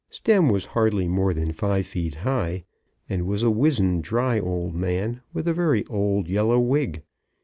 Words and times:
Stemm 0.09 0.49
was 0.51 0.65
hardly 0.73 1.07
more 1.07 1.31
than 1.31 1.51
five 1.51 1.85
feet 1.85 2.15
high, 2.15 2.63
and 3.07 3.27
was 3.27 3.43
a 3.43 3.51
wizened 3.51 4.03
dry 4.03 4.39
old 4.39 4.73
man, 4.73 5.21
with 5.31 5.47
a 5.47 5.53
very 5.53 5.85
old 5.85 6.27
yellow 6.27 6.59
wig. 6.59 7.03